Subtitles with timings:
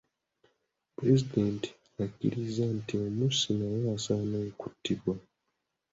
[0.95, 1.69] Pulezidenti
[2.03, 5.15] akkiriza nti omussi naye asaana kuttibwa.